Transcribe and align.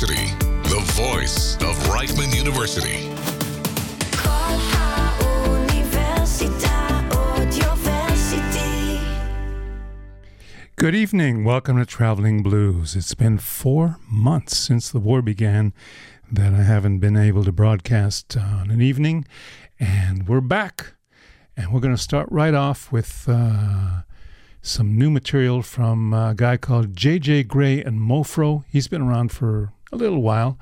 University, 0.00 0.32
the 0.68 0.80
voice 0.92 1.56
of 1.56 1.76
Reichman 1.88 2.32
University. 2.32 3.10
Good 10.76 10.94
evening. 10.94 11.42
Welcome 11.42 11.78
to 11.78 11.84
Traveling 11.84 12.44
Blues. 12.44 12.94
It's 12.94 13.14
been 13.14 13.38
four 13.38 13.96
months 14.08 14.56
since 14.56 14.88
the 14.88 15.00
war 15.00 15.20
began 15.20 15.72
that 16.30 16.54
I 16.54 16.62
haven't 16.62 17.00
been 17.00 17.16
able 17.16 17.42
to 17.42 17.50
broadcast 17.50 18.36
on 18.36 18.70
an 18.70 18.80
evening, 18.80 19.26
and 19.80 20.28
we're 20.28 20.40
back. 20.40 20.94
And 21.56 21.72
we're 21.72 21.80
going 21.80 21.96
to 21.96 22.00
start 22.00 22.28
right 22.30 22.54
off 22.54 22.92
with 22.92 23.24
uh, 23.26 24.02
some 24.62 24.96
new 24.96 25.10
material 25.10 25.62
from 25.62 26.14
a 26.14 26.34
guy 26.36 26.56
called 26.56 26.94
J.J. 26.94 27.44
Grey 27.44 27.82
and 27.82 28.00
Mofro. 28.00 28.62
He's 28.68 28.86
been 28.86 29.02
around 29.02 29.32
for 29.32 29.72
a 29.92 29.96
little 29.96 30.22
while, 30.22 30.58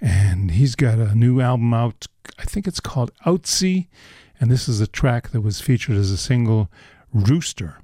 and 0.00 0.50
he's 0.52 0.74
got 0.74 0.98
a 0.98 1.14
new 1.14 1.40
album 1.40 1.72
out. 1.74 2.06
I 2.38 2.44
think 2.44 2.66
it's 2.66 2.80
called 2.80 3.10
Olustee, 3.24 3.88
and 4.40 4.50
this 4.50 4.68
is 4.68 4.80
a 4.80 4.86
track 4.86 5.30
that 5.30 5.40
was 5.40 5.60
featured 5.60 5.96
as 5.96 6.10
a 6.10 6.16
single, 6.16 6.70
Rooster. 7.12 7.78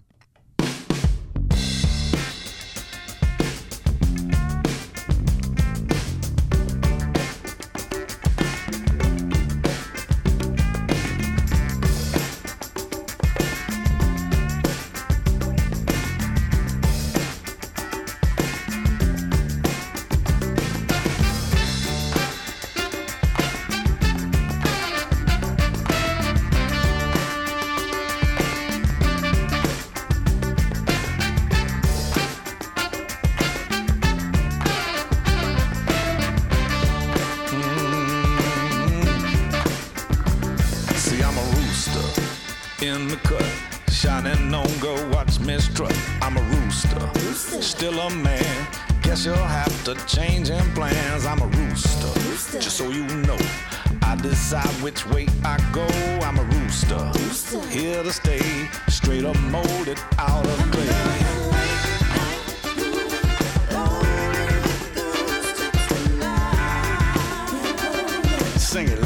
singers. 68.70 69.00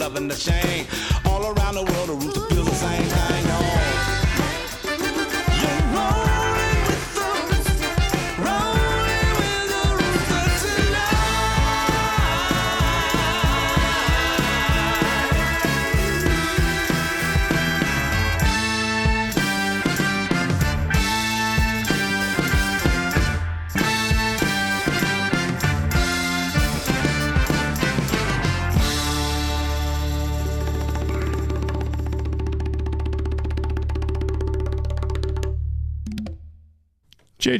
love 0.00 0.16
and 0.16 0.30
the 0.30 0.34
shame. 0.34 0.99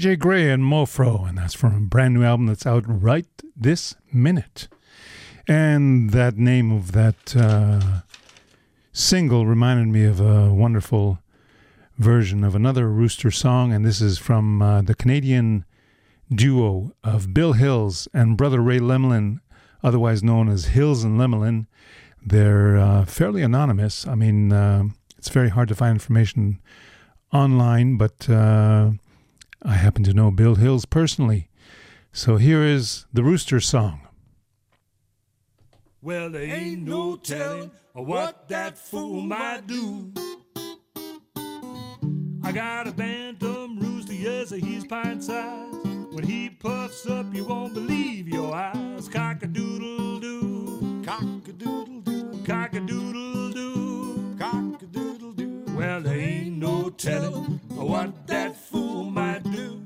JJ 0.00 0.18
Grey 0.18 0.50
and 0.50 0.62
Mofro, 0.62 1.28
and 1.28 1.36
that's 1.36 1.52
from 1.52 1.76
a 1.76 1.80
brand 1.80 2.14
new 2.14 2.24
album 2.24 2.46
that's 2.46 2.64
out 2.64 2.84
right 2.86 3.26
this 3.54 3.96
minute. 4.10 4.66
And 5.46 6.08
that 6.12 6.38
name 6.38 6.72
of 6.72 6.92
that 6.92 7.36
uh, 7.36 8.00
single 8.94 9.44
reminded 9.44 9.88
me 9.88 10.06
of 10.06 10.18
a 10.18 10.54
wonderful 10.54 11.18
version 11.98 12.44
of 12.44 12.54
another 12.54 12.88
Rooster 12.88 13.30
song, 13.30 13.74
and 13.74 13.84
this 13.84 14.00
is 14.00 14.16
from 14.16 14.62
uh, 14.62 14.80
the 14.80 14.94
Canadian 14.94 15.66
duo 16.34 16.92
of 17.04 17.34
Bill 17.34 17.52
Hills 17.52 18.08
and 18.14 18.38
brother 18.38 18.62
Ray 18.62 18.78
Lemelin, 18.78 19.40
otherwise 19.82 20.22
known 20.22 20.48
as 20.48 20.66
Hills 20.66 21.04
and 21.04 21.20
Lemelin. 21.20 21.66
They're 22.24 22.78
uh, 22.78 23.04
fairly 23.04 23.42
anonymous. 23.42 24.06
I 24.06 24.14
mean, 24.14 24.50
uh, 24.50 24.84
it's 25.18 25.28
very 25.28 25.50
hard 25.50 25.68
to 25.68 25.74
find 25.74 25.96
information 25.96 26.58
online, 27.34 27.98
but 27.98 28.30
uh, 28.30 28.92
I 29.62 29.74
happen 29.74 30.02
to 30.04 30.14
know 30.14 30.30
Bill 30.30 30.54
Hills 30.54 30.84
personally. 30.84 31.48
So 32.12 32.36
here 32.36 32.62
is 32.62 33.06
the 33.12 33.22
Rooster 33.22 33.60
song. 33.60 34.00
Well, 36.02 36.30
there 36.30 36.42
ain't 36.42 36.82
no 36.82 37.16
telling 37.16 37.70
what 37.92 38.48
that 38.48 38.78
fool 38.78 39.20
might 39.20 39.66
do. 39.66 40.12
I 42.42 42.52
got 42.52 42.88
a 42.88 42.92
bantam 42.92 43.78
rooster, 43.78 44.14
yes, 44.14 44.50
he's 44.50 44.86
pint 44.86 45.22
sized. 45.22 45.76
When 46.12 46.24
he 46.24 46.50
puffs 46.50 47.06
up, 47.06 47.32
you 47.34 47.44
won't 47.44 47.74
believe 47.74 48.26
your 48.28 48.54
eyes. 48.54 49.08
Cock 49.08 49.42
a 49.42 49.46
doodle 49.46 50.18
doo, 50.20 51.02
cock 51.04 51.22
a 51.48 51.52
doodle 51.52 52.00
doo, 52.00 52.42
cock 52.44 52.74
a 52.74 52.80
doodle 52.80 53.52
doo, 53.52 53.79
Well, 56.00 56.14
there 56.14 56.18
ain't 56.18 56.56
no 56.56 56.88
telling 56.88 57.60
what 57.74 58.26
that 58.26 58.56
fool 58.56 59.04
might 59.04 59.42
do. 59.42 59.82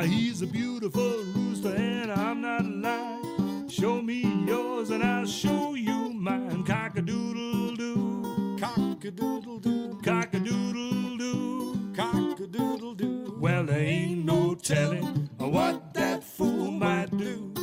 He's 0.00 0.42
a 0.42 0.48
beautiful 0.48 1.22
rooster, 1.32 1.72
and 1.72 2.10
I'm 2.10 2.40
not 2.40 2.64
lying. 2.64 3.68
Show 3.68 4.02
me 4.02 4.22
yours, 4.48 4.90
and 4.90 5.04
I'll 5.04 5.26
show 5.26 5.74
you 5.74 6.12
mine. 6.12 6.64
Cock 6.64 6.98
a 6.98 7.02
doodle 7.02 7.76
doo, 7.76 8.56
cock 8.58 9.04
a 9.04 9.12
doodle 9.12 9.60
doo, 9.60 10.00
cock 10.02 10.34
a 10.34 10.40
doodle 10.40 11.16
doo, 11.18 11.92
cock 11.94 12.40
a 12.40 12.46
doodle 12.48 12.94
doo. 12.94 13.36
Well, 13.38 13.64
there 13.64 13.78
ain't 13.78 14.24
no 14.24 14.56
telling 14.56 15.30
what 15.38 15.94
that 15.94 16.24
fool 16.24 16.72
might 16.72 17.16
do. 17.16 17.54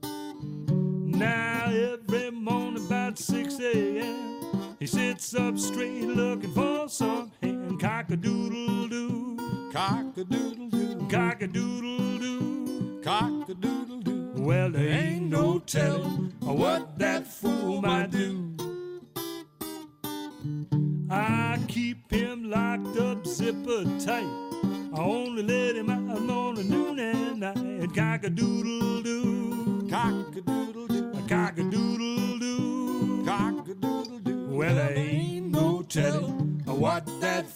Now, 0.00 1.64
every 1.66 2.30
morning 2.30 2.86
about 2.86 3.18
6 3.18 3.58
a.m., 3.58 4.29
he 4.80 4.86
sits 4.86 5.34
up 5.34 5.58
straight 5.58 6.04
looking 6.04 6.52
for 6.52 6.88
some 6.88 7.30
hen. 7.42 7.78
Cock 7.78 8.10
a 8.10 8.16
doodle 8.16 8.88
doo, 8.88 9.70
cock 9.72 10.16
a 10.16 10.24
doodle 10.24 10.70
doo, 10.70 11.06
cock 11.10 11.42
a 11.42 11.46
doodle 11.46 12.18
doo, 12.18 13.00
cock 13.04 13.48
a 13.50 13.54
doodle 13.54 14.00
doo. 14.00 14.32
Well, 14.36 14.70
there 14.70 14.88
ain't 14.88 15.28
no 15.28 15.58
telling 15.58 16.32
what 16.40 16.98
that 16.98 17.26
fool 17.26 17.82
might 17.82 18.10
do. 18.10 18.56
I 21.10 21.58
keep 21.68 22.10
him 22.10 22.50
locked 22.50 22.96
up, 22.96 23.26
zipper 23.26 23.84
tight. 23.98 24.32
I 24.94 24.98
only 24.98 25.42
let 25.42 25.76
him 25.76 25.90
out 25.90 26.16
on 26.16 26.26
morning, 26.26 26.70
noon, 26.70 26.98
and 26.98 27.40
night. 27.40 27.94
Cock 27.94 28.24
a 28.24 28.30
doodle 28.30 29.02
doo, 29.02 29.86
cock 29.90 30.34
a 30.36 30.40
doodle 30.40 30.86
doo, 30.86 31.12
cock 31.28 31.58
a 31.58 31.64
doodle 31.64 32.38
doo, 32.38 33.22
cock 33.26 33.68
a 33.68 33.74
doodle 33.74 33.80
doo. 33.80 33.99
Well, 34.60 34.74
there 34.74 34.92
ain't 34.94 35.52
no 35.52 35.80
telling 35.80 36.60
what 36.66 37.06
that 37.22 37.48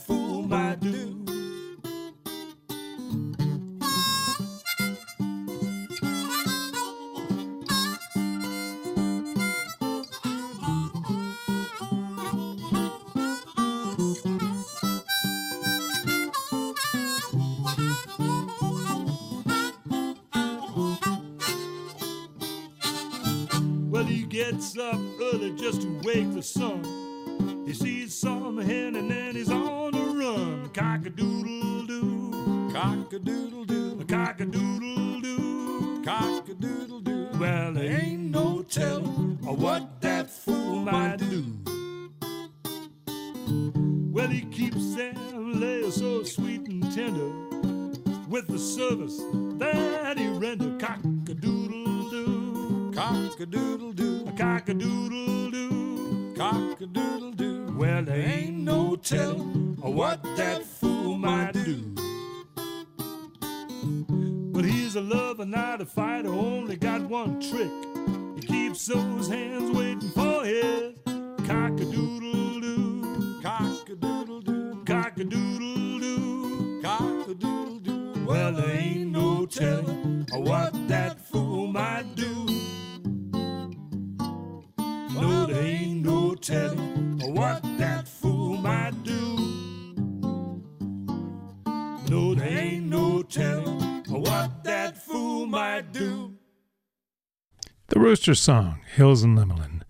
Rooster 98.26 98.43
Song, 98.43 98.81
Hills 98.96 99.22
and 99.22 99.36
Lemelin. 99.36 99.82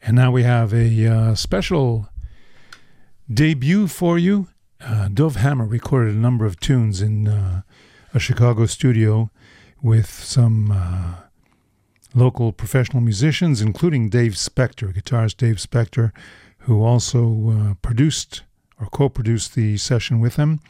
And 0.00 0.14
now 0.14 0.30
we 0.30 0.44
have 0.44 0.72
a 0.72 1.04
uh, 1.04 1.34
special 1.34 2.08
debut 3.28 3.88
for 3.88 4.16
you. 4.16 4.46
Uh, 4.80 5.08
Dov 5.08 5.34
Hammer 5.34 5.66
recorded 5.66 6.14
a 6.14 6.18
number 6.18 6.46
of 6.46 6.60
tunes 6.60 7.02
in 7.02 7.26
uh, 7.26 7.62
a 8.14 8.20
Chicago 8.20 8.66
studio 8.66 9.32
with 9.82 10.08
some 10.08 10.70
uh, 10.70 11.14
local 12.14 12.52
professional 12.52 13.02
musicians, 13.02 13.60
including 13.60 14.08
Dave 14.10 14.38
Specter, 14.38 14.92
guitarist 14.92 15.38
Dave 15.38 15.60
Specter, 15.60 16.12
who 16.58 16.84
also 16.84 17.50
uh, 17.50 17.74
produced 17.82 18.44
or 18.80 18.86
co 18.86 19.08
produced 19.08 19.56
the 19.56 19.76
session 19.76 20.20
with 20.20 20.36
him. 20.36 20.60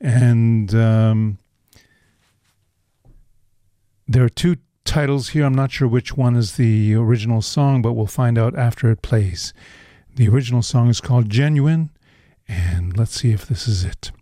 And 0.00 0.72
um, 0.72 1.38
there 4.06 4.22
are 4.22 4.28
two 4.28 4.58
titles 4.84 5.30
here. 5.30 5.44
I'm 5.44 5.54
not 5.54 5.72
sure 5.72 5.88
which 5.88 6.16
one 6.16 6.36
is 6.36 6.56
the 6.56 6.94
original 6.94 7.42
song, 7.42 7.82
but 7.82 7.94
we'll 7.94 8.06
find 8.06 8.38
out 8.38 8.56
after 8.56 8.90
it 8.90 9.02
plays. 9.02 9.52
The 10.14 10.28
original 10.28 10.62
song 10.62 10.88
is 10.88 11.00
called 11.00 11.28
Genuine, 11.28 11.90
and 12.46 12.96
let's 12.96 13.20
see 13.20 13.32
if 13.32 13.46
this 13.46 13.66
is 13.66 13.84
it. 13.84 14.12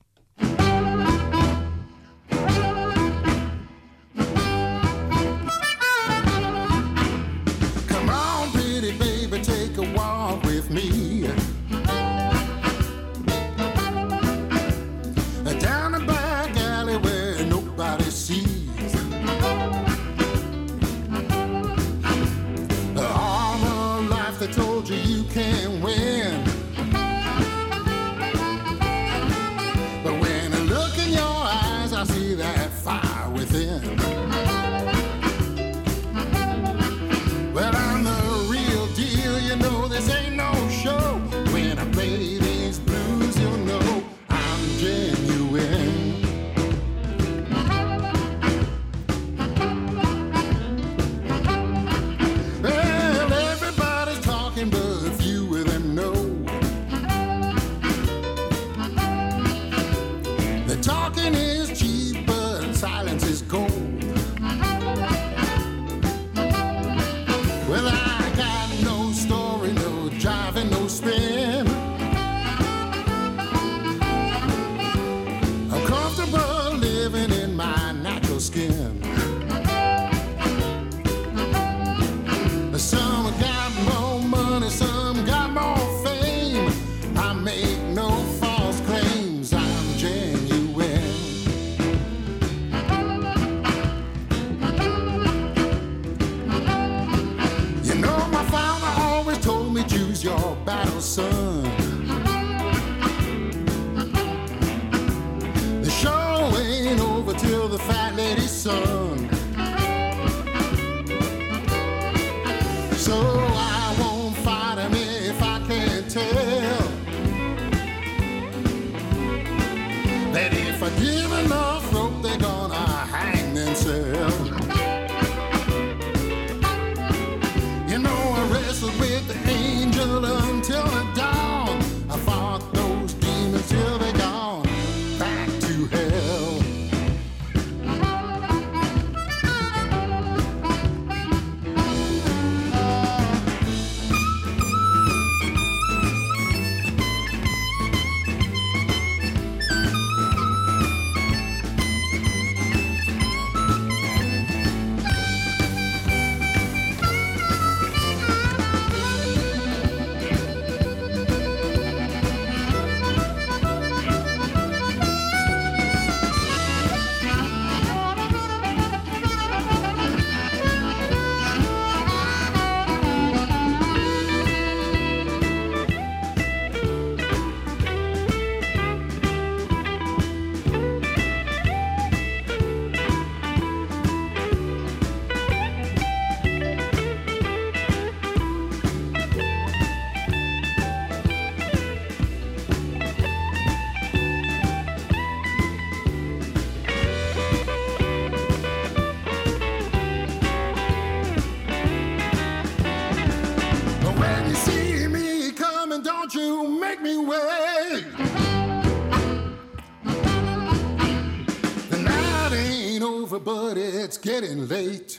Getting 214.23 214.69
late. 214.69 215.19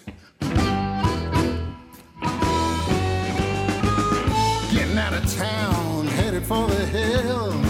Getting 4.72 4.98
out 4.98 5.14
of 5.14 5.36
town, 5.36 6.08
headed 6.08 6.44
for 6.46 6.68
the 6.68 6.86
hill. 6.86 7.63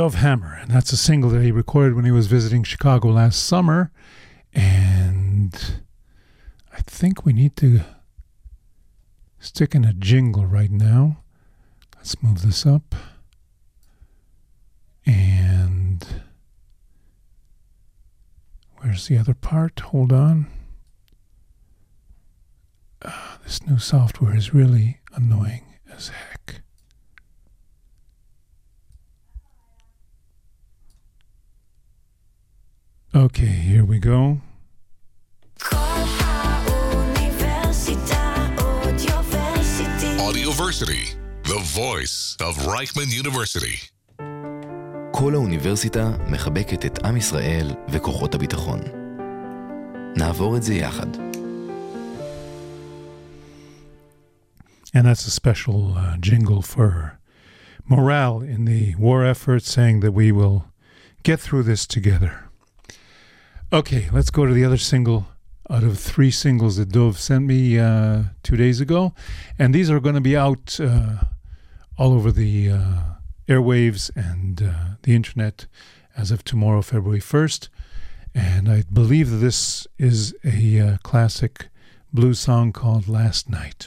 Dov 0.00 0.14
Hammer, 0.14 0.56
and 0.58 0.70
that's 0.70 0.92
a 0.92 0.96
single 0.96 1.28
that 1.28 1.42
he 1.42 1.52
recorded 1.52 1.94
when 1.94 2.06
he 2.06 2.10
was 2.10 2.26
visiting 2.26 2.62
Chicago 2.62 3.08
last 3.08 3.44
summer. 3.44 3.92
And 4.54 5.82
I 6.72 6.80
think 6.80 7.26
we 7.26 7.34
need 7.34 7.54
to 7.56 7.82
stick 9.38 9.74
in 9.74 9.84
a 9.84 9.92
jingle 9.92 10.46
right 10.46 10.70
now. 10.70 11.18
Let's 11.96 12.22
move 12.22 12.40
this 12.40 12.64
up. 12.64 12.94
And 15.04 16.22
where's 18.78 19.06
the 19.06 19.18
other 19.18 19.34
part? 19.34 19.80
Hold 19.80 20.14
on. 20.14 20.46
Ah, 23.04 23.38
this 23.44 23.66
new 23.66 23.76
software 23.76 24.34
is 24.34 24.54
really 24.54 25.00
annoying 25.14 25.64
as 25.94 26.08
heck. 26.08 26.39
Okay, 33.13 33.45
here 33.45 33.85
we 33.85 33.99
go. 33.99 34.37
כל 35.59 35.75
האוניברסיטה 36.19 37.85
אודיוורסיטי. 38.57 40.17
Audioversity, 40.17 41.15
the 41.43 41.59
voice 41.75 42.35
of 42.41 42.53
Reichman 42.67 43.09
University. 43.23 43.77
כל 45.11 45.33
האוניברסיטה 45.33 46.17
מחבקת 46.29 46.85
את 46.85 47.05
עם 47.05 47.17
ישראל 47.17 47.71
וכוחות 47.89 48.35
הביטחון. 48.35 48.79
נעבור 50.17 50.57
את 50.57 50.63
זה 50.63 50.73
יחד. 50.73 51.07
And 54.95 55.05
that's 55.05 55.25
a 55.27 55.31
special 55.31 55.95
uh, 55.97 56.15
jingle 56.19 56.61
for 56.61 57.19
morale 57.89 58.41
in 58.41 58.65
the 58.65 58.95
war 58.95 59.25
effort, 59.25 59.63
saying 59.63 59.99
that 59.99 60.13
we 60.13 60.31
will 60.31 60.65
get 61.23 61.39
through 61.39 61.63
this 61.63 61.85
together. 61.85 62.33
Okay, 63.72 64.08
let's 64.12 64.30
go 64.30 64.46
to 64.46 64.52
the 64.52 64.64
other 64.64 64.76
single 64.76 65.28
out 65.70 65.84
of 65.84 65.96
three 65.96 66.32
singles 66.32 66.76
that 66.76 66.88
Dov 66.88 67.20
sent 67.20 67.46
me 67.46 67.78
uh, 67.78 68.24
two 68.42 68.56
days 68.56 68.80
ago. 68.80 69.14
And 69.60 69.72
these 69.72 69.88
are 69.88 70.00
going 70.00 70.16
to 70.16 70.20
be 70.20 70.36
out 70.36 70.80
uh, 70.80 71.18
all 71.96 72.12
over 72.12 72.32
the 72.32 72.68
uh, 72.68 73.02
airwaves 73.46 74.10
and 74.16 74.60
uh, 74.60 74.72
the 75.02 75.14
internet 75.14 75.66
as 76.16 76.32
of 76.32 76.42
tomorrow, 76.42 76.82
February 76.82 77.20
1st. 77.20 77.68
And 78.34 78.68
I 78.68 78.82
believe 78.92 79.30
that 79.30 79.36
this 79.36 79.86
is 79.98 80.34
a 80.44 80.80
uh, 80.80 80.96
classic 81.04 81.68
blues 82.12 82.40
song 82.40 82.72
called 82.72 83.06
Last 83.06 83.48
Night. 83.48 83.86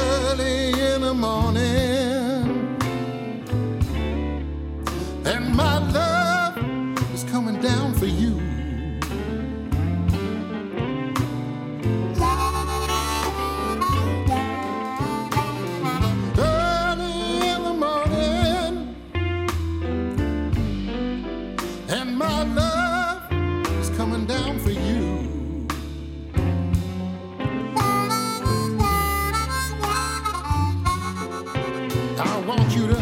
want 32.57 32.75
you 32.75 32.87
to 32.87 32.95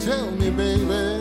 tell 0.00 0.30
me, 0.32 0.50
baby, 0.50 1.15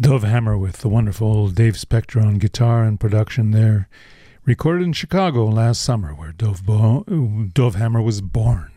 Dov 0.00 0.24
Hammer 0.24 0.58
with 0.58 0.78
the 0.78 0.88
wonderful 0.88 1.50
Dave 1.50 1.78
Specter 1.78 2.18
on 2.20 2.38
guitar 2.38 2.82
and 2.82 2.98
production 2.98 3.52
there. 3.52 3.88
Recorded 4.44 4.84
in 4.84 4.92
Chicago 4.92 5.46
last 5.46 5.82
summer, 5.82 6.12
where 6.14 6.32
Dov, 6.32 6.64
Bo- 6.66 7.04
Dov 7.52 7.76
Hammer 7.76 8.02
was 8.02 8.20
born. 8.20 8.72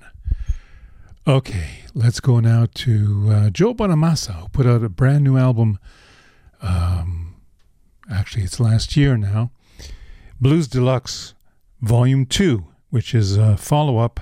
Okay, 1.26 1.82
let's 1.94 2.20
go 2.20 2.40
now 2.40 2.68
to 2.76 3.28
uh, 3.30 3.50
Joe 3.50 3.74
Bonamassa, 3.74 4.34
who 4.34 4.48
put 4.50 4.68
out 4.68 4.84
a 4.84 4.90
brand 4.90 5.24
new 5.24 5.38
album. 5.38 5.80
Um, 6.62 7.36
actually, 8.10 8.44
it's 8.44 8.60
last 8.60 8.96
year 8.96 9.18
now. 9.18 9.52
Blues 10.40 10.68
Deluxe 10.68 11.34
Volume 11.82 12.28
2, 12.28 12.64
which 12.92 13.16
is 13.16 13.36
a 13.36 13.58
follow 13.58 13.98
up 13.98 14.20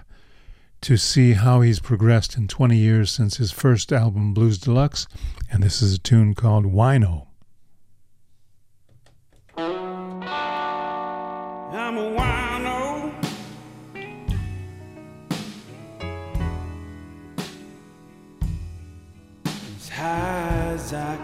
to 0.85 0.97
see 0.97 1.33
how 1.33 1.61
he's 1.61 1.79
progressed 1.79 2.37
in 2.37 2.47
20 2.47 2.77
years 2.77 3.09
since 3.09 3.37
his 3.37 3.51
first 3.51 3.91
album, 3.91 4.35
Blues 4.35 4.59
Deluxe, 4.59 5.07
and 5.51 5.63
this 5.63 5.81
is 5.81 5.95
a 5.95 5.97
tune 5.97 6.35
called 6.35 6.63
Wino. 6.63 7.25
I'm 9.57 10.21
a 11.97 12.15
wino. 12.15 13.11
High 19.89 20.73
as 20.75 20.93
I 20.93 21.17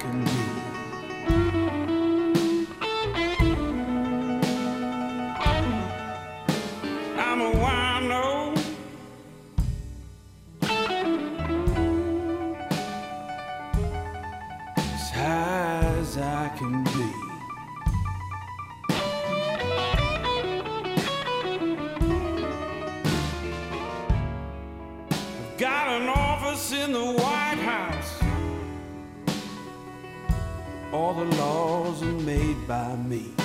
by 32.71 32.95
me. 32.95 33.40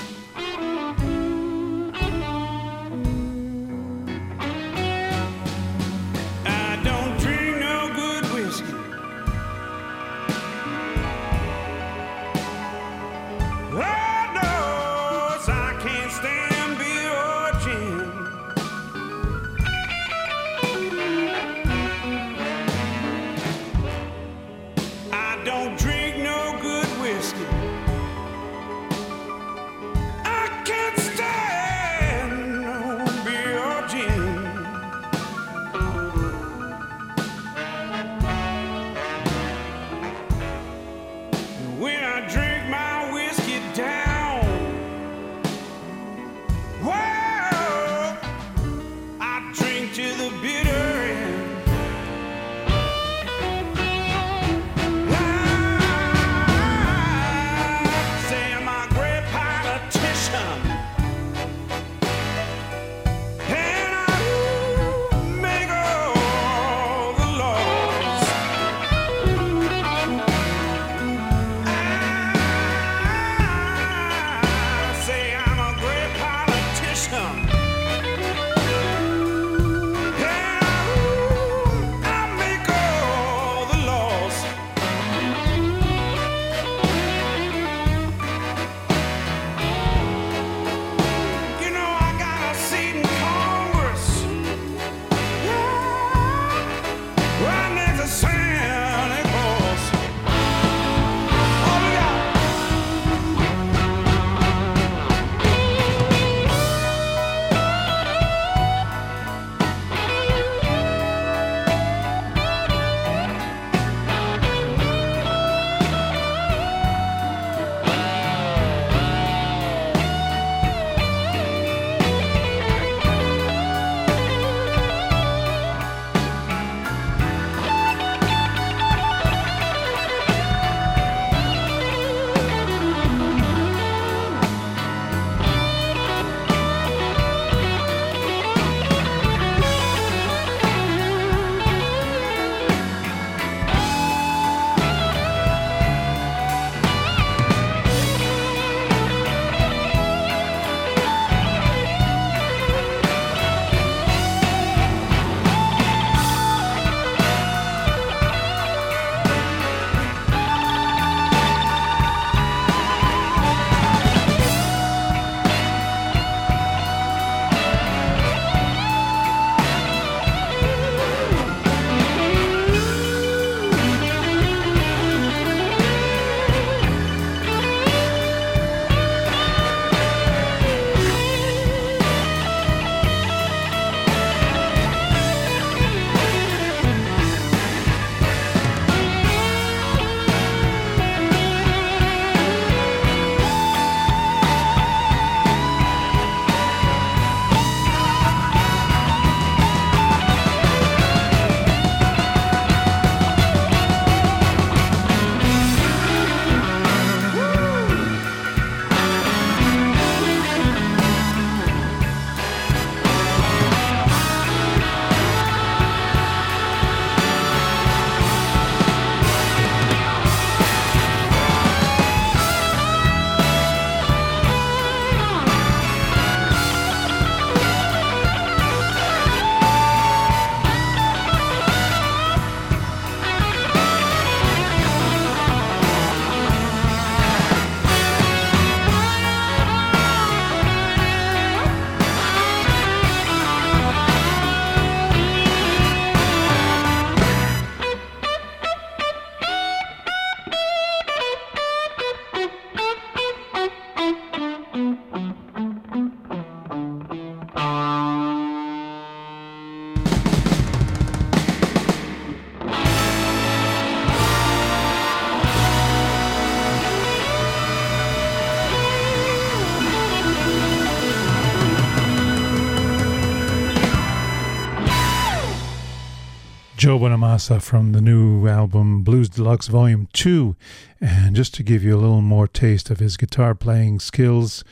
From 277.37 277.92
the 277.92 278.01
new 278.01 278.49
album 278.49 279.03
Blues 279.03 279.29
Deluxe 279.29 279.66
Volume 279.66 280.09
2. 280.14 280.57
And 281.03 281.37
just 281.37 281.53
to 281.57 281.62
give 281.62 281.85
you 281.85 281.94
a 281.94 282.01
little 282.01 282.22
more 282.22 282.49
taste 282.49 282.88
of 282.88 282.99
his 282.99 283.18
guitar 283.18 283.55
playing 283.55 284.01
skills, 284.01 284.64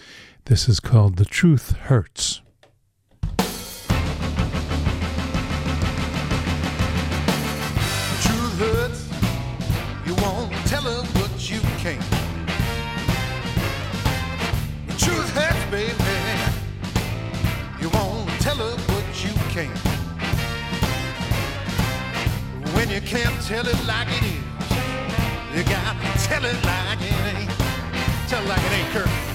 this 0.46 0.66
is 0.66 0.80
called 0.80 1.16
The 1.16 1.26
Truth 1.26 1.72
Hurts. 1.72 2.40
Can't 23.04 23.42
tell 23.42 23.66
it 23.66 23.86
like 23.86 24.08
it 24.08 24.22
is, 24.22 25.56
you 25.56 25.62
gotta 25.64 26.18
tell 26.26 26.44
it 26.44 26.64
like 26.64 27.02
it 27.02 27.36
ain't. 27.36 27.50
Tell 28.28 28.42
it 28.42 28.48
like 28.48 28.58
it 28.58 28.72
ain't, 28.72 28.88
Kurt. 28.92 29.33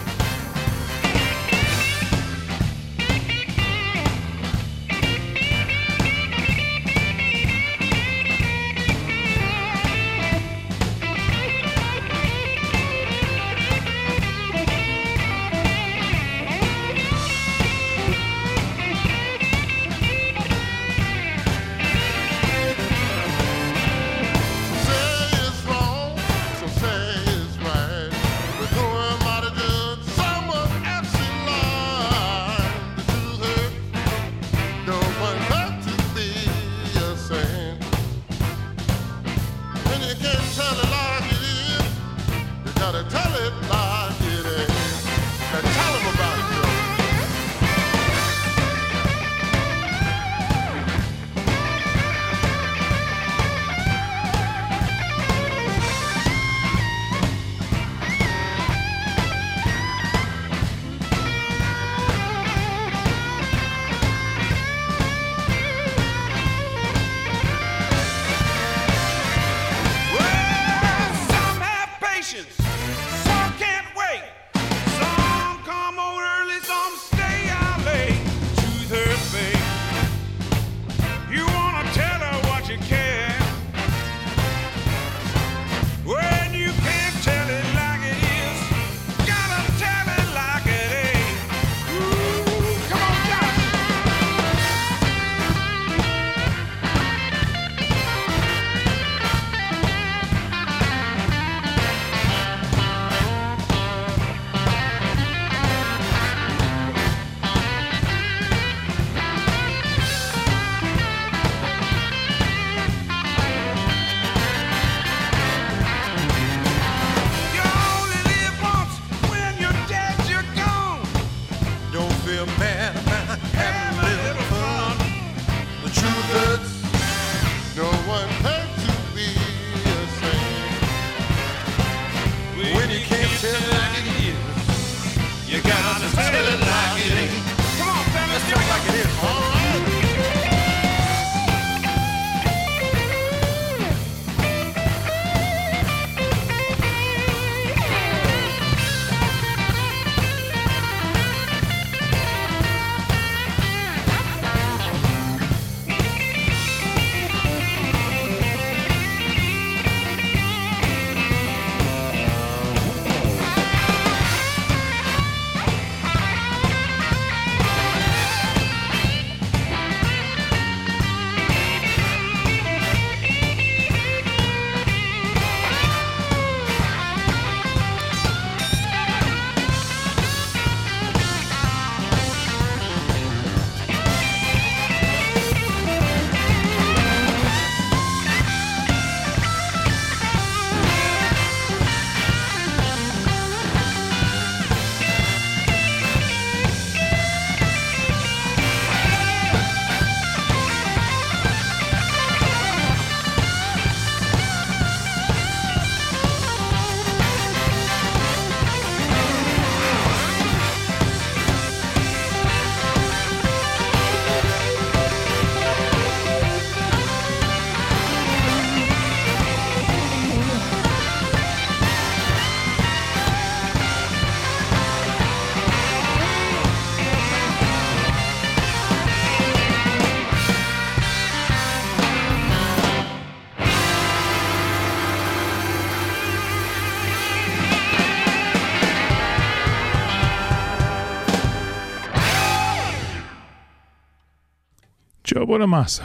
buona 245.49 245.65
massa. 245.65 246.03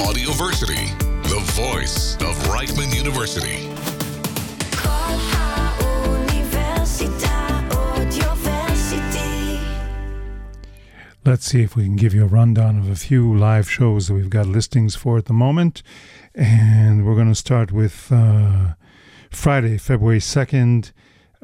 Audioversity, 0.00 0.86
the 1.24 1.40
voice 1.52 2.14
of 2.22 2.34
Reichman 2.48 2.96
University. 2.96 3.68
Let's 11.26 11.44
see 11.44 11.62
if 11.62 11.76
we 11.76 11.84
can 11.84 11.96
give 11.96 12.14
you 12.14 12.24
a 12.24 12.26
rundown 12.26 12.78
of 12.78 12.88
a 12.88 12.96
few 12.96 13.36
live 13.36 13.70
shows 13.70 14.08
that 14.08 14.14
we've 14.14 14.30
got 14.30 14.46
listings 14.46 14.96
for 14.96 15.18
at 15.18 15.26
the 15.26 15.34
moment. 15.34 15.82
And 16.34 17.04
we're 17.04 17.16
going 17.16 17.28
to 17.28 17.34
start 17.34 17.70
with 17.70 18.10
uh, 18.10 18.76
Friday, 19.28 19.76
February 19.76 20.20
2nd 20.20 20.92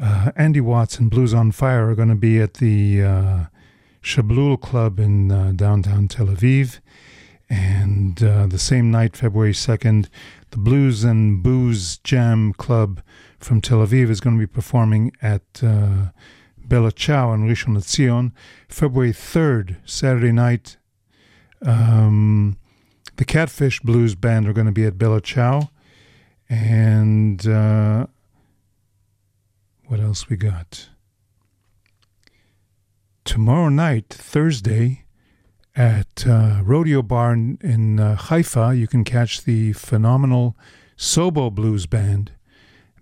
uh, 0.00 0.32
Andy 0.34 0.62
Watts 0.62 0.98
and 0.98 1.10
Blues 1.10 1.34
on 1.34 1.52
Fire 1.52 1.90
are 1.90 1.94
going 1.94 2.08
to 2.08 2.14
be 2.14 2.40
at 2.40 2.54
the 2.54 3.02
uh, 3.02 3.44
Shablul 4.02 4.58
Club 4.58 4.98
in 4.98 5.30
uh, 5.30 5.52
downtown 5.54 6.08
Tel 6.08 6.26
Aviv. 6.26 6.80
And 7.50 8.22
uh, 8.22 8.46
the 8.46 8.58
same 8.58 8.90
night, 8.90 9.16
February 9.16 9.52
2nd, 9.52 10.08
the 10.52 10.56
Blues 10.56 11.04
and 11.04 11.42
Booze 11.42 11.98
Jam 11.98 12.54
Club 12.54 13.02
from 13.38 13.60
Tel 13.60 13.86
Aviv 13.86 14.08
is 14.08 14.20
going 14.20 14.36
to 14.36 14.40
be 14.40 14.46
performing 14.46 15.12
at 15.20 15.42
uh, 15.62 16.12
Bella 16.56 16.92
Ciao 16.92 17.34
in 17.34 17.46
Rishon 17.46 17.76
LeZion. 17.76 18.32
February 18.68 19.12
3rd, 19.12 19.76
Saturday 19.84 20.32
night, 20.32 20.78
um, 21.60 22.56
the 23.16 23.24
Catfish 23.26 23.80
Blues 23.80 24.14
Band 24.14 24.48
are 24.48 24.54
going 24.54 24.66
to 24.66 24.72
be 24.72 24.86
at 24.86 24.96
Bella 24.96 25.20
Ciao. 25.20 25.70
And 26.48 27.46
uh, 27.46 28.06
what 29.90 29.98
else 29.98 30.28
we 30.28 30.36
got? 30.36 30.88
Tomorrow 33.24 33.70
night, 33.70 34.08
Thursday, 34.08 35.02
at 35.74 36.24
uh, 36.28 36.60
Rodeo 36.62 37.02
Bar 37.02 37.32
in, 37.32 37.98
uh, 37.98 38.14
Haifa, 38.14 38.76
you 38.76 38.86
can 38.86 39.02
catch 39.02 39.42
the 39.42 39.72
phenomenal 39.72 40.56
Sobo 40.96 41.52
Blues 41.52 41.86
Band. 41.86 42.30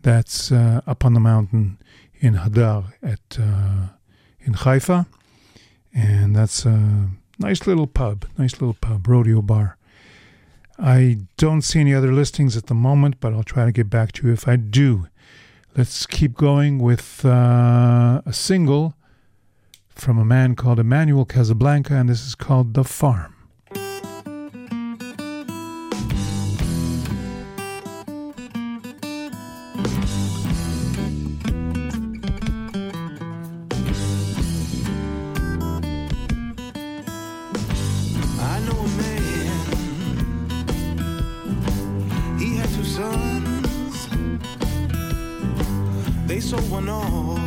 That's 0.01 0.51
uh, 0.51 0.81
up 0.87 1.05
on 1.05 1.12
the 1.12 1.20
mountain 1.20 1.79
in 2.20 2.37
Hadar 2.37 2.94
at 3.03 3.38
uh, 3.38 3.88
in 4.40 4.55
Haifa, 4.55 5.07
and 5.92 6.35
that's 6.35 6.64
a 6.64 7.11
nice 7.38 7.66
little 7.66 7.87
pub, 7.87 8.24
nice 8.38 8.55
little 8.62 8.77
pub, 8.81 9.07
Rodeo 9.07 9.42
Bar. 9.42 9.77
I 10.79 11.18
don't 11.37 11.61
see 11.61 11.81
any 11.81 11.92
other 11.92 12.12
listings 12.12 12.57
at 12.57 12.66
the 12.66 12.74
moment, 12.74 13.20
but 13.20 13.35
I'll 13.35 13.42
try 13.42 13.66
to 13.66 13.72
get 13.72 13.90
back 13.90 14.12
to 14.12 14.29
you 14.29 14.33
if 14.33 14.48
I 14.48 14.57
do. 14.57 15.09
Let's 15.78 16.06
keep 16.06 16.34
going 16.34 16.80
with 16.80 17.24
uh, 17.24 18.20
a 18.26 18.32
single 18.32 18.94
from 19.90 20.18
a 20.18 20.24
man 20.24 20.56
called 20.56 20.80
Emmanuel 20.80 21.24
Casablanca, 21.24 21.94
and 21.94 22.08
this 22.08 22.26
is 22.26 22.34
called 22.34 22.74
The 22.74 22.82
Farm. 22.82 23.38
Sold 47.06 47.38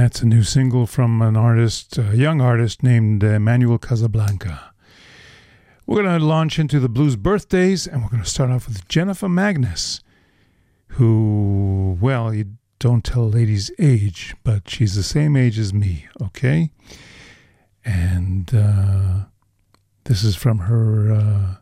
that's 0.00 0.22
a 0.22 0.26
new 0.26 0.42
single 0.42 0.86
from 0.86 1.20
an 1.20 1.36
artist, 1.36 1.98
a 1.98 2.16
young 2.16 2.40
artist 2.40 2.82
named 2.82 3.22
Emmanuel 3.22 3.76
Casablanca. 3.76 4.72
We're 5.86 6.02
going 6.02 6.18
to 6.18 6.24
launch 6.24 6.58
into 6.58 6.80
the 6.80 6.88
blues 6.88 7.16
birthdays, 7.16 7.86
and 7.86 8.02
we're 8.02 8.08
going 8.08 8.22
to 8.22 8.28
start 8.28 8.50
off 8.50 8.66
with 8.66 8.88
Jennifer 8.88 9.28
Magnus, 9.28 10.00
who, 10.88 11.98
well, 12.00 12.32
you 12.32 12.52
don't 12.78 13.04
tell 13.04 13.24
a 13.24 13.24
lady's 13.24 13.70
age, 13.78 14.34
but 14.42 14.70
she's 14.70 14.94
the 14.94 15.02
same 15.02 15.36
age 15.36 15.58
as 15.58 15.74
me, 15.74 16.06
okay? 16.22 16.70
And 17.84 18.50
uh, 18.54 19.26
this 20.04 20.24
is 20.24 20.34
from 20.34 20.60
her 20.60 21.12
uh, 21.12 21.54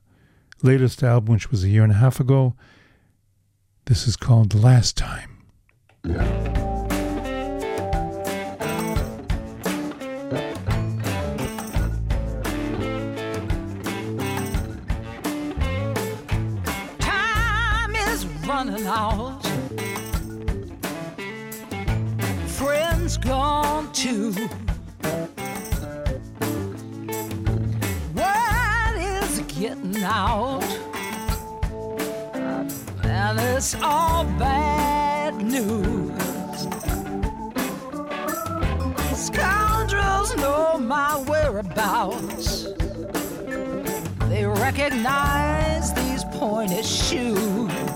latest 0.62 1.02
album, 1.02 1.32
which 1.32 1.50
was 1.50 1.64
a 1.64 1.68
year 1.68 1.82
and 1.82 1.92
a 1.92 1.96
half 1.96 2.20
ago. 2.20 2.54
This 3.86 4.06
is 4.06 4.16
called 4.16 4.54
Last 4.54 4.96
Time. 4.96 5.42
Time 6.04 6.67
out. 30.08 30.64
And 33.04 33.38
it's 33.38 33.74
all 33.82 34.24
bad 34.38 35.36
news. 35.36 36.12
Scoundrels 39.14 40.34
know 40.36 40.78
my 40.78 41.22
whereabouts. 41.26 42.68
They 44.30 44.46
recognize 44.46 45.92
these 45.92 46.24
pointed 46.24 46.86
shoes. 46.86 47.87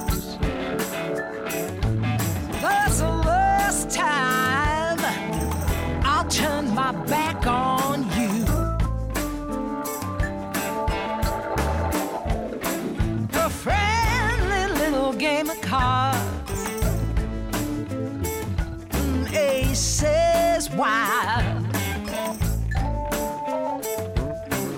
Mm, 18.91 19.33
Aces 19.33 20.68
wide. 20.73 21.57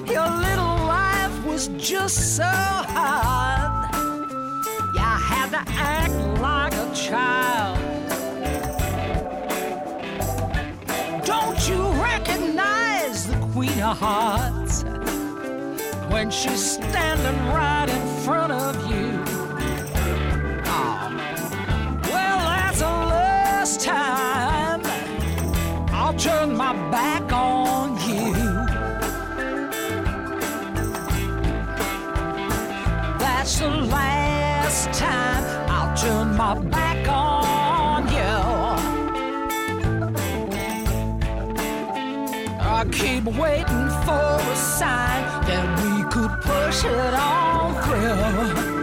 Your 0.06 0.28
little 0.28 0.76
life 0.86 1.44
was 1.44 1.66
just 1.78 2.36
so 2.36 2.44
hard. 2.44 3.92
You 4.94 5.00
had 5.00 5.50
to 5.50 5.62
act 5.72 6.14
like 6.40 6.74
a 6.74 6.94
child. 6.94 7.80
Don't 11.24 11.68
you 11.68 11.82
recognize 12.00 13.26
the 13.26 13.36
Queen 13.52 13.80
of 13.82 13.98
Hearts 13.98 14.84
when 16.12 16.30
she's 16.30 16.74
standing 16.74 17.46
right 17.52 17.88
in 17.88 18.22
front 18.24 18.52
of 18.52 18.76
you? 18.88 19.13
Back 26.94 27.32
on 27.32 27.96
you. 28.08 28.32
That's 33.18 33.58
the 33.58 33.68
last 33.96 34.92
time 34.96 35.44
I'll 35.68 35.96
turn 35.96 36.36
my 36.36 36.54
back 36.76 37.08
on 37.08 38.06
you. 38.16 38.36
I 42.60 42.84
keep 42.92 43.24
waiting 43.24 43.88
for 44.06 44.36
a 44.54 44.56
sign 44.56 45.22
that 45.48 45.66
we 45.80 45.92
could 46.12 46.34
push 46.42 46.84
it 46.84 47.14
on 47.14 47.74
through. 47.82 48.74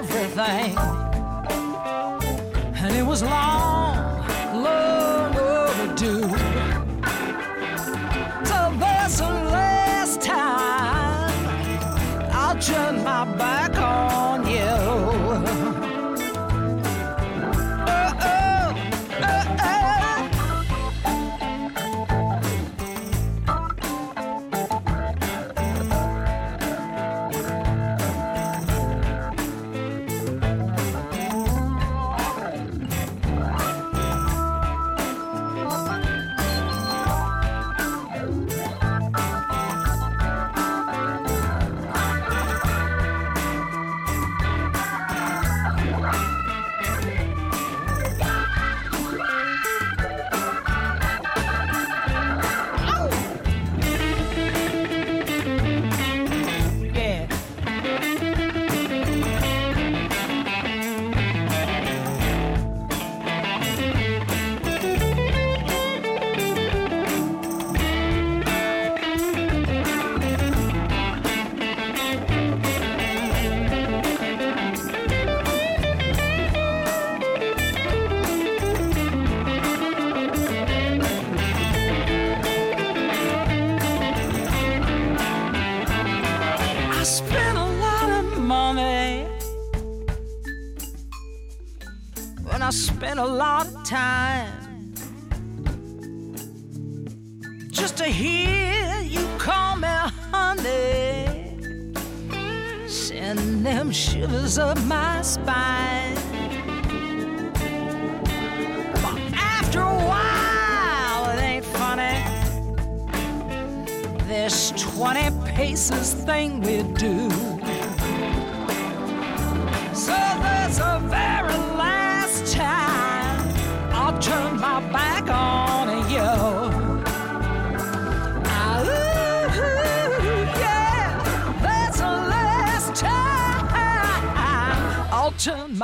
Everything, 0.00 0.99
was 3.22 3.59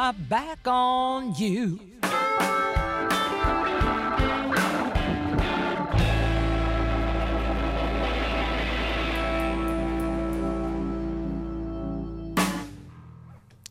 my 0.06 0.12
back 0.12 0.60
on 0.68 1.34
you. 1.34 1.80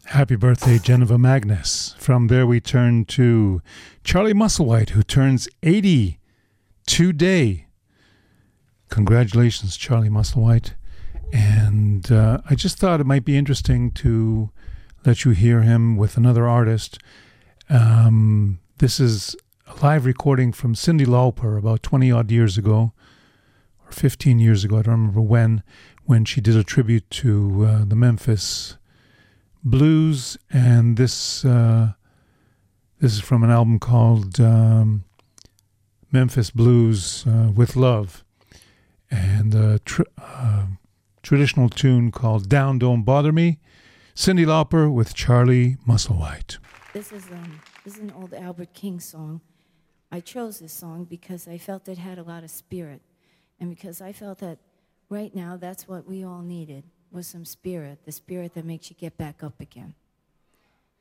Happy 0.08 0.36
birthday, 0.36 0.78
Geneva 0.78 1.18
Magnus. 1.18 1.96
From 1.98 2.28
there, 2.28 2.46
we 2.46 2.60
turn 2.60 3.06
to 3.06 3.62
Charlie 4.04 4.34
Musselwhite, 4.34 4.90
who 4.90 5.04
turns 5.04 5.48
80 5.64 6.20
today. 6.86 7.68
Congratulations, 8.90 9.78
Charlie 9.78 10.10
Musselwhite. 10.10 10.74
And 11.32 12.12
uh, 12.12 12.42
I 12.50 12.56
just 12.56 12.78
thought 12.78 13.00
it 13.00 13.06
might 13.06 13.24
be 13.24 13.38
interesting 13.38 13.92
to 13.92 14.52
let 15.06 15.24
you 15.24 15.32
hear 15.32 15.62
him 15.62 15.98
with 15.98 16.18
another 16.18 16.48
artist. 16.48 16.98
Um, 17.70 18.60
this 18.80 19.00
is 19.00 19.36
a 19.68 19.86
live 19.86 20.06
recording 20.06 20.52
from 20.52 20.74
Cyndi 20.74 21.06
Lauper 21.06 21.60
about 21.60 21.84
20 21.84 22.12
odd 22.12 22.32
years 22.32 22.58
ago, 22.58 22.92
or 23.86 23.92
15 23.92 24.40
years 24.40 24.64
ago, 24.64 24.80
I 24.80 24.82
don't 24.82 24.94
remember 24.94 25.22
when, 25.22 25.62
when 26.06 26.26
she 26.26 26.42
did 26.42 26.56
a 26.56 26.64
tribute 26.64 27.08
to 27.12 27.66
uh, 27.66 27.86
the 27.86 27.96
Memphis 27.96 28.78
blues, 29.64 30.38
and 30.52 30.98
this 30.98 31.46
uh, 31.46 31.94
this 33.00 33.14
is 33.14 33.20
from 33.20 33.44
an 33.44 33.52
album 33.52 33.80
called 33.80 34.40
um, 34.40 35.04
Memphis 36.12 36.50
Blues 36.50 37.26
uh, 37.28 37.52
with 37.54 37.76
Love, 37.76 38.24
and 39.12 39.54
a 39.54 39.80
tr- 39.80 40.04
uh, 40.18 40.68
traditional 41.24 41.70
tune 41.70 42.12
called 42.12 42.48
"Down 42.48 42.80
Don't 42.80 43.04
Bother 43.04 43.32
Me." 43.32 43.60
Cyndi 44.16 44.46
Lauper 44.46 44.92
with 44.92 45.14
Charlie 45.14 45.78
Musselwhite. 45.88 46.58
This 46.94 47.12
is 47.12 47.26
um, 47.32 47.60
this 47.84 47.96
is 47.96 48.00
an 48.00 48.14
old 48.18 48.34
Albert 48.34 48.74
King 48.74 49.00
song 49.00 49.42
I 50.16 50.22
chose 50.22 50.60
this 50.60 50.72
song 50.72 51.04
because 51.04 51.46
I 51.46 51.58
felt 51.58 51.90
it 51.90 51.98
had 51.98 52.18
a 52.18 52.24
lot 52.24 52.46
of 52.46 52.50
spirit, 52.50 53.02
and 53.60 53.70
because 53.70 54.00
I 54.00 54.14
felt 54.14 54.40
that 54.40 54.60
right 55.10 55.36
now 55.36 55.58
that's 55.58 55.90
what 55.90 56.08
we 56.08 56.24
all 56.24 56.42
needed 56.42 56.86
was 57.12 57.28
some 57.28 57.44
spirit, 57.44 58.06
the 58.06 58.14
spirit 58.14 58.54
that 58.54 58.64
makes 58.64 58.90
you 58.90 58.96
get 58.96 59.18
back 59.18 59.44
up 59.44 59.60
again. 59.60 59.94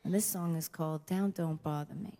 And 0.04 0.12
this 0.12 0.26
song 0.26 0.56
is 0.56 0.68
called 0.68 1.06
Down 1.06 1.30
Don't 1.30 1.62
Bother 1.62 1.94
Me. 1.94 2.18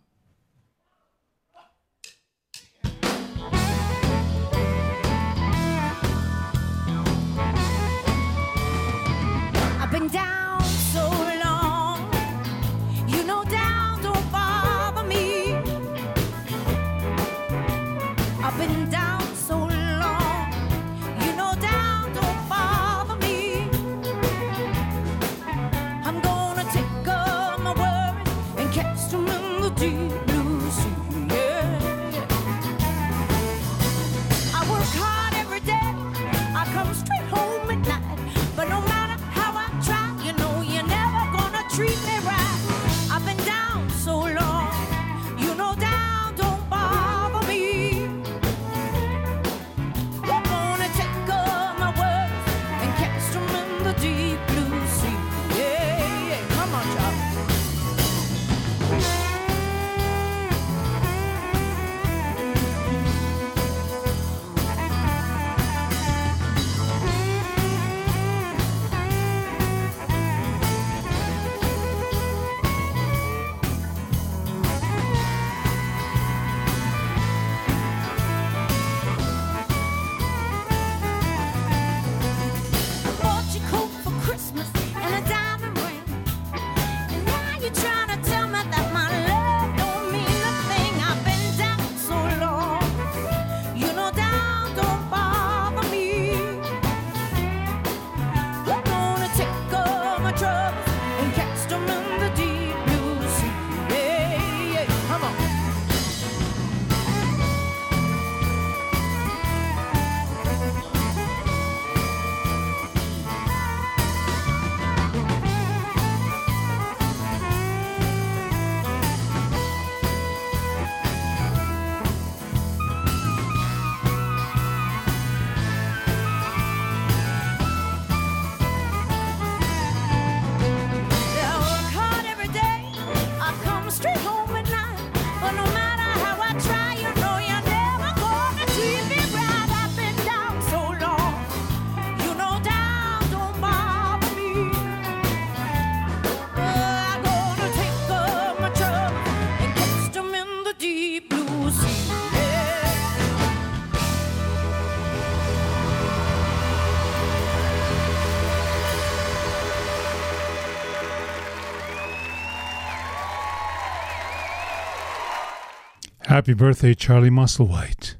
Happy 166.35 166.53
birthday, 166.53 166.93
Charlie 166.93 167.29
Musselwhite. 167.29 168.15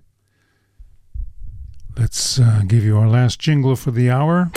Let's 1.97 2.39
uh, 2.39 2.61
give 2.66 2.82
you 2.86 2.97
our 2.97 3.09
last 3.09 3.41
jingle 3.41 3.76
for 3.76 3.91
the 3.91 4.09
hour. 4.09 4.51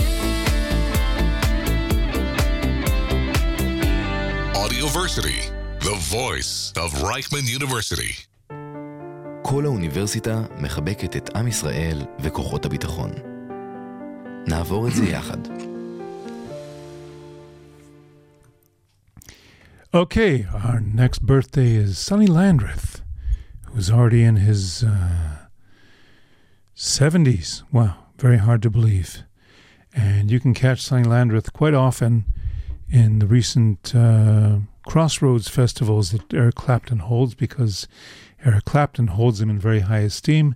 Audioversity, 4.64 5.40
the 5.80 5.96
voice 6.18 6.72
of 6.76 6.92
Reichman 7.02 7.48
University. 7.48 8.14
כל 9.42 9.64
האוניברסיטה 9.64 10.42
מחבקת 10.58 11.16
את 11.16 11.36
עם 11.36 11.48
ישראל 11.48 12.02
וכוחות 12.20 12.64
הביטחון. 12.64 13.10
נעבור 14.46 14.88
את 14.88 14.92
זה 14.92 15.04
יחד. 15.14 15.38
Okay, 19.92 20.46
our 20.52 20.80
next 20.80 21.26
birthday 21.26 21.74
is 21.74 21.98
Sonny 21.98 22.28
Landreth 22.28 22.97
who's 23.72 23.90
already 23.90 24.22
in 24.22 24.36
his 24.36 24.82
uh, 24.82 25.46
70s. 26.76 27.62
Wow, 27.72 27.96
very 28.18 28.38
hard 28.38 28.62
to 28.62 28.70
believe. 28.70 29.22
And 29.94 30.30
you 30.30 30.40
can 30.40 30.54
catch 30.54 30.82
Sonny 30.82 31.04
Landreth 31.04 31.52
quite 31.52 31.74
often 31.74 32.24
in 32.90 33.18
the 33.18 33.26
recent 33.26 33.94
uh, 33.94 34.58
Crossroads 34.86 35.48
festivals 35.48 36.12
that 36.12 36.32
Eric 36.32 36.54
Clapton 36.54 37.00
holds 37.00 37.34
because 37.34 37.88
Eric 38.44 38.64
Clapton 38.64 39.08
holds 39.08 39.40
him 39.40 39.50
in 39.50 39.58
very 39.58 39.80
high 39.80 39.98
esteem. 39.98 40.54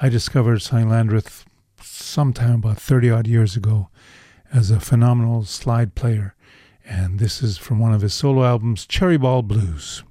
I 0.00 0.08
discovered 0.08 0.62
Sonny 0.62 0.84
Landreth 0.84 1.44
sometime 1.82 2.56
about 2.56 2.78
30 2.78 3.10
odd 3.10 3.26
years 3.26 3.56
ago 3.56 3.88
as 4.52 4.70
a 4.70 4.80
phenomenal 4.80 5.44
slide 5.44 5.94
player. 5.94 6.34
And 6.86 7.18
this 7.18 7.42
is 7.42 7.58
from 7.58 7.78
one 7.78 7.92
of 7.92 8.00
his 8.00 8.14
solo 8.14 8.44
albums, 8.44 8.86
Cherry 8.86 9.18
Ball 9.18 9.42
Blues. 9.42 10.02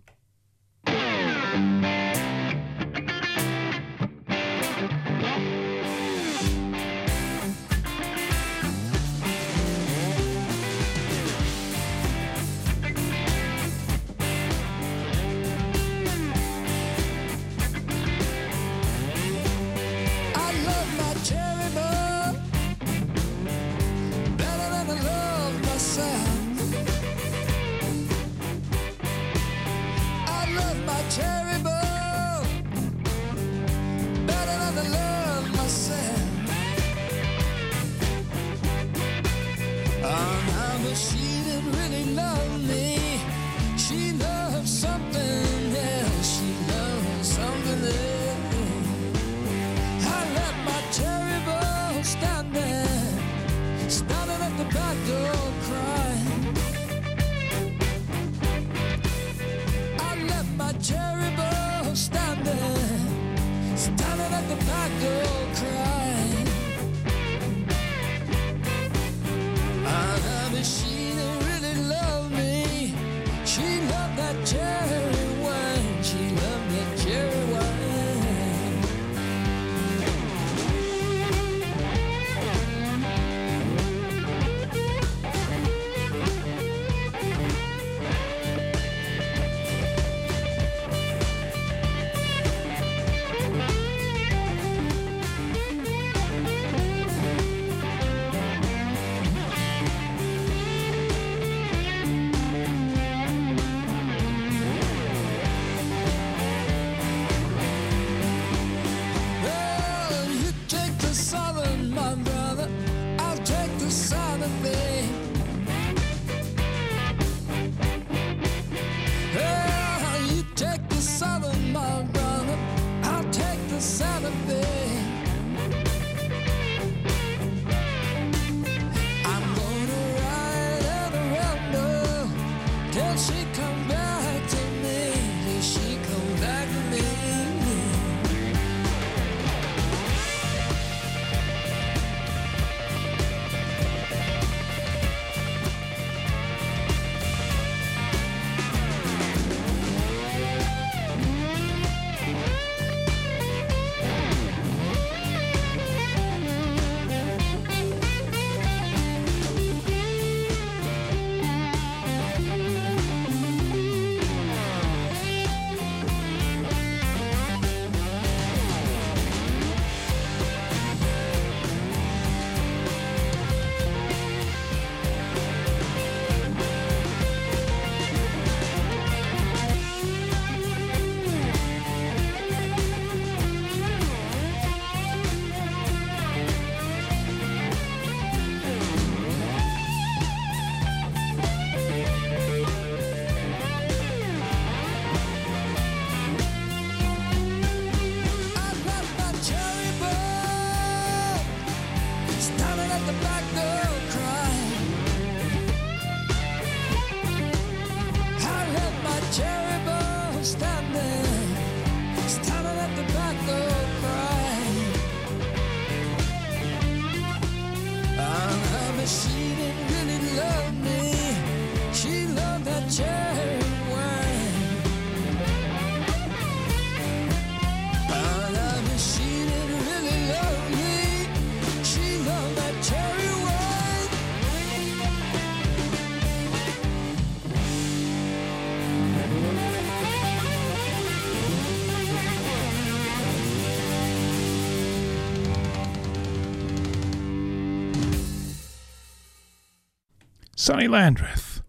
Sonny 250.67 250.89
Landreth. 250.89 251.61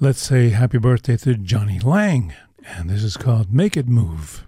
Let's 0.00 0.20
say 0.20 0.48
happy 0.48 0.78
birthday 0.78 1.16
to 1.18 1.36
Jonny 1.36 1.78
Lang, 1.78 2.34
and 2.66 2.90
this 2.90 3.04
is 3.04 3.16
called 3.16 3.54
Make 3.54 3.76
It 3.76 3.86
Move. 3.86 4.44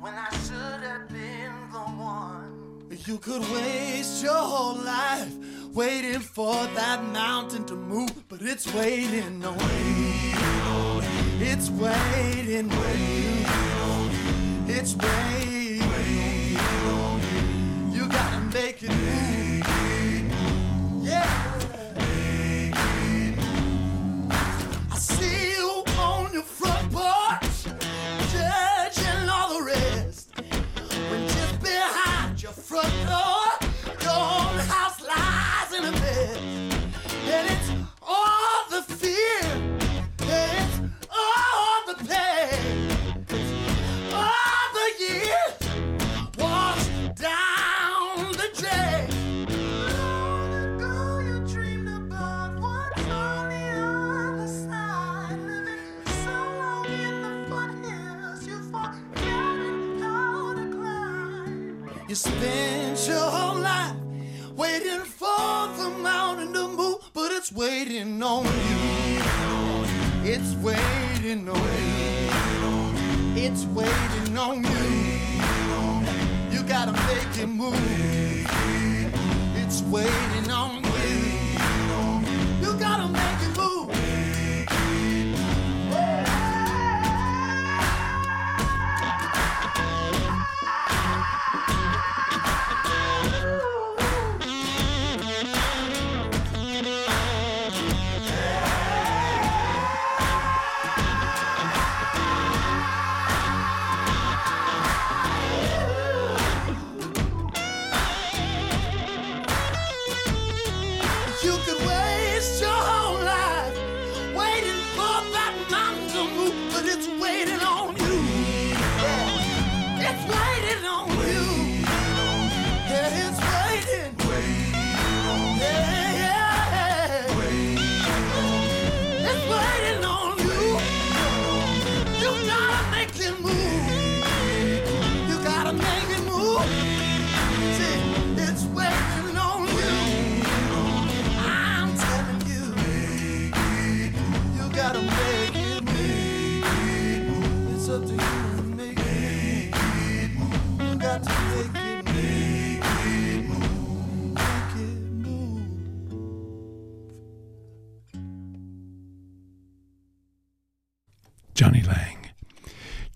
when 0.00 0.14
I 0.14 0.28
should 0.44 0.82
have 0.82 1.08
been 1.08 1.52
the 1.72 1.78
one. 1.78 2.86
You 3.06 3.18
could 3.18 3.42
waste 3.50 4.22
your 4.22 4.34
whole 4.34 4.76
life 4.76 5.32
waiting 5.72 6.20
for 6.20 6.54
that 6.74 7.04
mountain 7.04 7.64
to 7.66 7.74
move, 7.74 8.28
but 8.28 8.40
it's 8.42 8.72
waiting 8.74 9.44
on 9.44 9.58
you. 9.58 11.02
It's 11.40 11.70
waiting 11.70 12.70
on 12.72 12.98
you. 13.08 14.74
It's 14.74 14.94
waiting 14.96 16.58
on. 16.86 17.92
You 17.92 18.08
gotta 18.08 18.40
make 18.52 18.82
it 18.82 18.90
move. 18.90 19.47
front. 32.68 33.07
waiting 71.28 71.48
on 71.50 71.56
you. 71.56 73.42
It's 73.42 73.66
waiting 73.66 74.38
on 74.38 74.64
you. 74.64 74.70
You 76.50 76.62
gotta 76.62 76.92
make 76.92 77.38
it 77.38 77.46
move. 77.46 77.74
It's 79.54 79.82
waiting. 79.82 80.37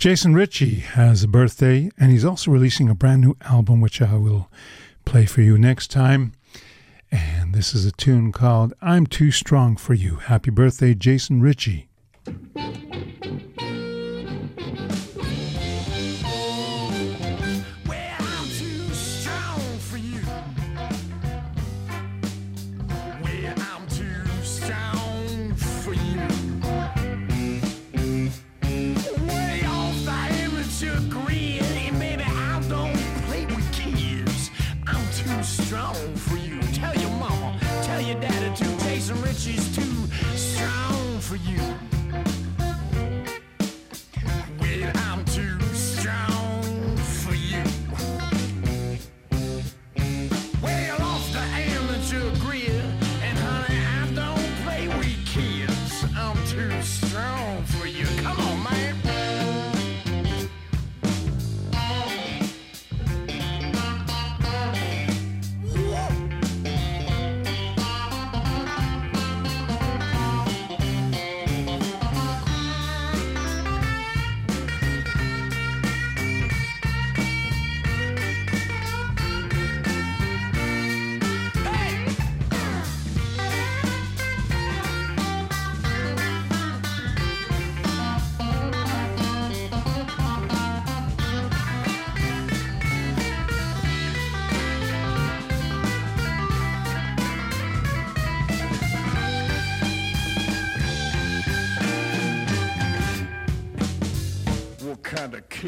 Jason 0.03 0.35
Ricci 0.35 0.81
has 0.81 1.23
a 1.23 1.29
birthday, 1.29 1.89
and 1.97 2.11
he's 2.11 2.25
also 2.25 2.51
releasing 2.51 2.89
a 2.89 2.95
brand 2.95 3.21
new 3.21 3.37
album, 3.43 3.81
which 3.81 4.03
I 4.03 4.17
will 4.17 4.51
play 5.05 5.27
for 5.27 5.43
you 5.43 5.57
next 5.57 5.93
time. 5.93 6.33
And 7.13 7.55
this 7.55 7.73
is 7.73 7.87
a 7.87 7.93
tune 7.93 8.33
called 8.33 8.75
I'm 8.83 9.07
Too 9.07 9.31
Strong 9.31 9.77
for 9.77 9.95
You. 9.95 10.17
Happy 10.17 10.51
birthday, 10.51 10.95
Jason 10.95 11.41
Ricci. 11.41 11.89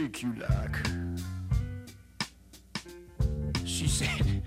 Cake 0.05 0.23
you 0.23 0.35
like? 0.35 0.77
She 3.65 3.89
said, 3.89 4.43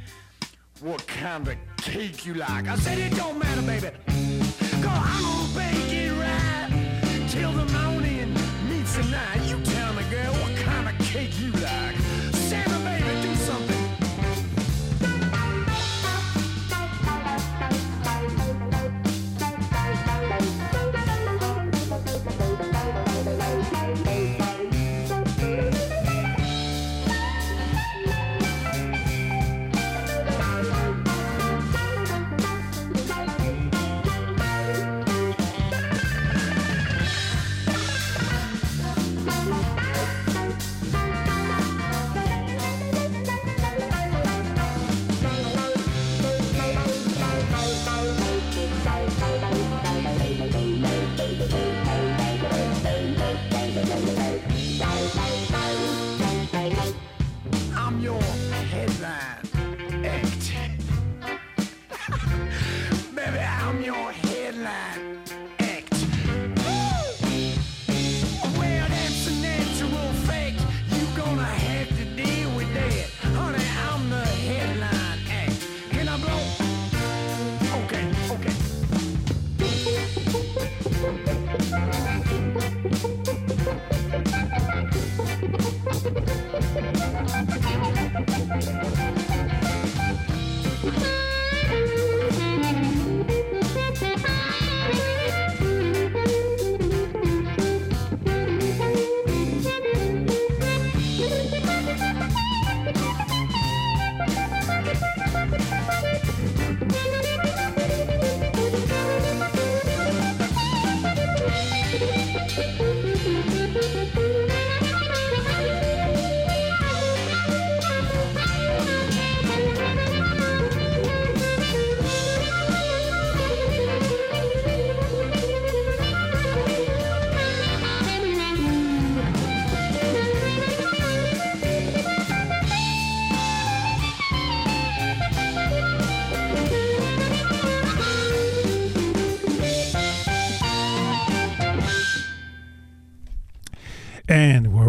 What 0.82 1.05
kind 1.08 1.47
of 1.47 1.55
cake 1.78 2.26
you 2.26 2.36
like? 2.36 2.68
I 2.68 2.76
said, 2.76 2.99
It 2.99 3.16
don't 3.16 3.39
matter, 3.39 3.62
baby. 3.62 4.07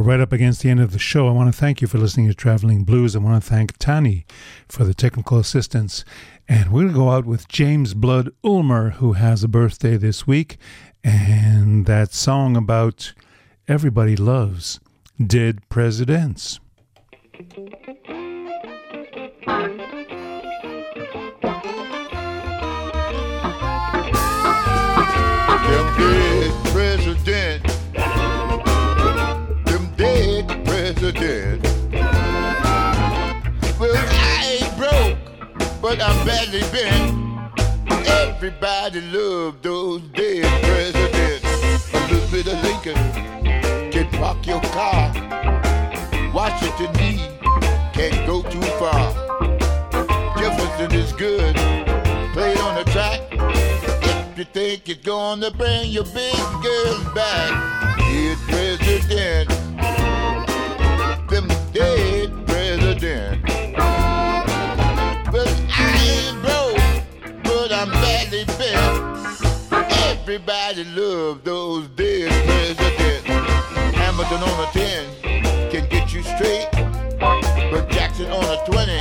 Right 0.08 0.20
up 0.20 0.32
against 0.32 0.62
the 0.62 0.70
end 0.70 0.80
of 0.80 0.92
the 0.92 0.98
show. 0.98 1.28
I 1.28 1.32
want 1.32 1.52
to 1.52 1.60
thank 1.60 1.82
you 1.82 1.86
for 1.86 1.98
listening 1.98 2.28
to 2.28 2.34
Traveling 2.34 2.82
Blues. 2.82 3.14
I 3.14 3.18
want 3.18 3.42
to 3.42 3.46
thank 3.46 3.76
Tani 3.76 4.24
for 4.66 4.84
the 4.84 4.94
technical 4.94 5.38
assistance. 5.38 6.02
And 6.48 6.72
we're 6.72 6.84
going 6.84 6.94
to 6.94 6.98
go 6.98 7.10
out 7.10 7.26
with 7.26 7.46
James 7.46 7.92
Blood 7.92 8.30
Ulmer, 8.42 8.90
who 8.92 9.12
has 9.12 9.44
a 9.44 9.48
birthday 9.48 9.98
this 9.98 10.26
week. 10.26 10.56
And 11.04 11.84
that 11.84 12.14
song 12.14 12.56
about 12.56 13.12
everybody 13.68 14.16
loves 14.16 14.80
dead 15.22 15.68
presidents. 15.68 16.58
President. 31.12 31.62
Well, 33.78 33.94
I 33.94 34.60
ain't 34.60 34.76
broke, 34.76 35.80
but 35.80 36.00
I'm 36.02 36.26
badly 36.26 36.60
bent. 36.72 37.48
Everybody 38.06 39.00
loved 39.12 39.62
those 39.62 40.02
dead 40.12 40.44
presidents. 40.62 41.94
A 41.94 42.12
little 42.12 42.30
bit 42.30 42.46
of 42.46 42.62
Lincoln, 42.62 43.90
can 43.90 44.08
Park 44.18 44.46
your 44.46 44.60
car. 44.72 45.12
Washington 46.32 46.92
D 46.94 47.18
can't 47.92 48.26
go 48.26 48.42
too 48.42 48.60
far. 48.78 49.12
Jefferson 50.38 50.92
is 50.92 51.12
good. 51.12 51.56
Play 52.32 52.54
on 52.56 52.74
the 52.76 52.84
track. 52.92 53.20
If 53.30 54.38
you 54.38 54.44
think 54.44 54.88
it's 54.88 55.04
gonna 55.04 55.50
bring 55.50 55.90
your 55.90 56.04
big 56.04 56.36
girls 56.62 57.04
back, 57.14 57.96
dead 57.98 58.38
president. 58.48 59.57
Them 61.28 61.46
dead 61.74 62.46
president. 62.46 63.42
But 65.30 65.46
I 65.68 65.84
ain't 66.08 66.40
broke, 66.42 67.44
but 67.44 67.70
I'm 67.70 67.90
badly 67.90 68.44
bent. 68.56 69.04
Everybody 70.08 70.84
love 70.84 71.44
those 71.44 71.86
dead 71.88 72.30
presidents. 72.46 73.28
Hamilton 73.94 74.42
on 74.42 74.68
a 74.68 74.70
10 74.72 75.70
can 75.70 75.88
get 75.90 76.14
you 76.14 76.22
straight, 76.22 76.68
but 77.70 77.90
Jackson 77.90 78.30
on 78.30 78.44
a 78.44 78.64
20 78.64 78.92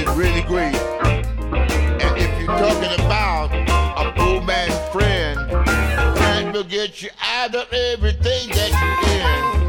is 0.00 0.08
really 0.16 0.42
great. 0.42 0.74
And 0.74 2.18
if 2.18 2.40
you're 2.40 2.58
talking 2.58 3.04
about 3.04 3.52
a 3.96 4.12
poor 4.16 4.42
man's 4.42 4.74
friend, 4.90 5.38
friend 6.18 6.52
will 6.52 6.64
get 6.64 7.02
you 7.02 7.10
out 7.22 7.54
of 7.54 7.72
everything 7.72 8.48
that 8.48 8.70
you're 8.72 9.58
in. 9.58 9.61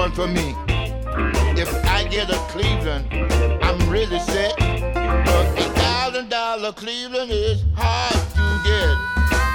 One 0.00 0.12
for 0.12 0.26
me. 0.26 0.56
If 1.60 1.68
I 1.84 2.08
get 2.08 2.30
a 2.30 2.38
Cleveland, 2.48 3.04
I'm 3.62 3.78
really 3.90 4.18
set. 4.20 4.56
But 4.58 5.46
a 5.58 5.68
thousand 5.78 6.30
dollar 6.30 6.72
Cleveland 6.72 7.30
is 7.30 7.62
hard 7.76 8.14
to 8.36 8.46
get. 8.64 8.96